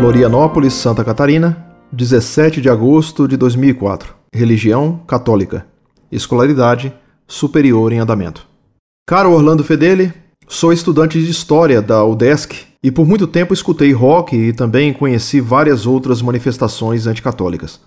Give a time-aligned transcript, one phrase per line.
[0.00, 4.14] Florianópolis, Santa Catarina, 17 de agosto de 2004.
[4.32, 5.66] Religião católica.
[6.10, 6.90] Escolaridade
[7.28, 8.46] superior em andamento.
[9.06, 10.10] Caro Orlando Fedeli,
[10.48, 15.38] sou estudante de História da UDESC e por muito tempo escutei rock e também conheci
[15.38, 17.78] várias outras manifestações anticatólicas.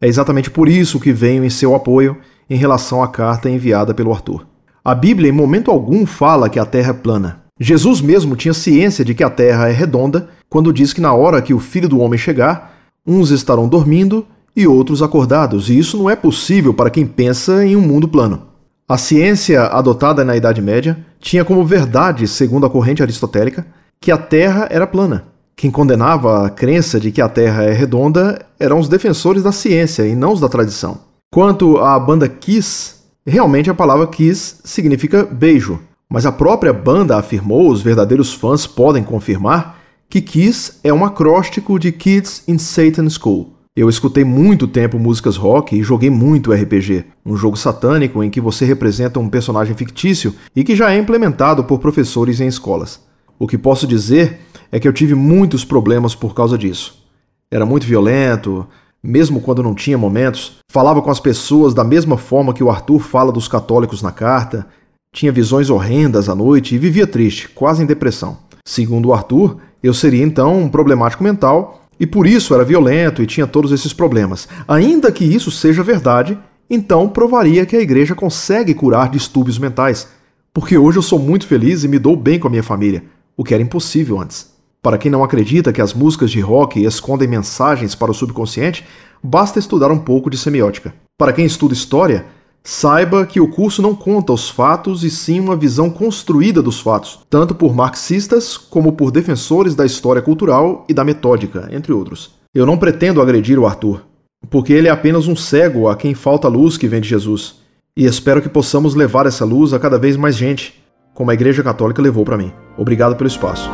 [0.00, 2.16] É exatamente por isso que venho em seu apoio
[2.50, 4.44] em relação à carta enviada pelo Arthur.
[4.84, 7.44] A Bíblia em momento algum fala que a Terra é plana.
[7.60, 11.42] Jesus mesmo tinha ciência de que a Terra é redonda quando diz que na hora
[11.42, 16.08] que o Filho do Homem chegar, Uns estarão dormindo e outros acordados, e isso não
[16.08, 18.42] é possível para quem pensa em um mundo plano.
[18.88, 23.66] A ciência adotada na Idade Média tinha como verdade, segundo a corrente aristotélica,
[24.00, 25.24] que a Terra era plana.
[25.56, 30.06] Quem condenava a crença de que a Terra é redonda eram os defensores da ciência
[30.06, 31.00] e não os da tradição.
[31.32, 32.94] Quanto à banda Kiss,
[33.26, 39.02] realmente a palavra Kiss significa beijo, mas a própria banda afirmou, os verdadeiros fãs podem
[39.02, 43.54] confirmar, que Kiss é um acróstico de Kids in Satan School.
[43.76, 48.40] Eu escutei muito tempo músicas rock e joguei muito RPG, um jogo satânico em que
[48.40, 53.00] você representa um personagem fictício e que já é implementado por professores em escolas.
[53.36, 54.38] O que posso dizer
[54.70, 57.04] é que eu tive muitos problemas por causa disso.
[57.50, 58.64] Era muito violento,
[59.02, 63.00] mesmo quando não tinha momentos, falava com as pessoas da mesma forma que o Arthur
[63.00, 64.66] fala dos católicos na carta,
[65.12, 68.38] tinha visões horrendas à noite e vivia triste, quase em depressão.
[68.64, 73.26] Segundo o Arthur, eu seria então um problemático mental e por isso era violento e
[73.26, 74.48] tinha todos esses problemas.
[74.66, 76.38] Ainda que isso seja verdade,
[76.70, 80.08] então provaria que a igreja consegue curar distúrbios mentais,
[80.54, 83.04] porque hoje eu sou muito feliz e me dou bem com a minha família,
[83.36, 84.54] o que era impossível antes.
[84.82, 88.86] Para quem não acredita que as músicas de rock escondem mensagens para o subconsciente,
[89.22, 90.94] basta estudar um pouco de semiótica.
[91.18, 92.24] Para quem estuda história,
[92.66, 97.20] Saiba que o curso não conta os fatos e sim uma visão construída dos fatos,
[97.28, 102.30] tanto por marxistas como por defensores da história cultural e da metódica, entre outros.
[102.54, 104.00] Eu não pretendo agredir o Arthur,
[104.48, 107.56] porque ele é apenas um cego a quem falta a luz que vem de Jesus.
[107.94, 110.82] E espero que possamos levar essa luz a cada vez mais gente,
[111.12, 112.50] como a Igreja Católica levou para mim.
[112.78, 113.68] Obrigado pelo espaço.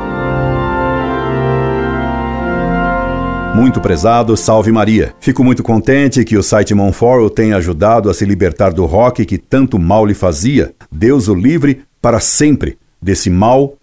[3.61, 5.15] Muito prezado, salve Maria.
[5.21, 9.37] Fico muito contente que o site Monfort tenha ajudado a se libertar do rock que
[9.37, 10.75] tanto mal lhe fazia.
[10.91, 13.77] Deus o livre para sempre desse mal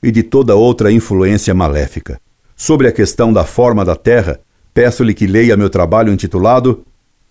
[0.00, 2.20] e de toda outra influência maléfica.
[2.54, 4.38] Sobre a questão da forma da Terra,
[4.72, 6.84] peço-lhe que leia meu trabalho intitulado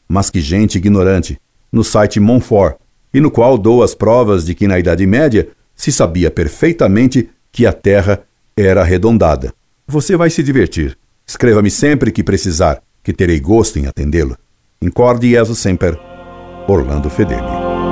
[0.06, 1.40] Mas que gente ignorante,
[1.72, 2.76] no site Monfort,
[3.14, 7.66] e no qual dou as provas de que na Idade Média se sabia perfeitamente que
[7.66, 8.24] a Terra
[8.58, 9.54] era arredondada.
[9.88, 10.98] Você vai se divertir.
[11.26, 14.38] Escreva-me sempre que precisar, que terei gosto em atendê-lo.
[14.82, 15.98] Incorde Jesus Semper,
[16.68, 17.83] Orlando Fedeli.